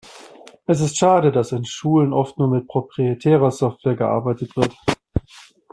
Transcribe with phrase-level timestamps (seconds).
[0.65, 4.75] Es ist schade, dass in Schulen oft nur mit proprietärer Software gearbeitet wird.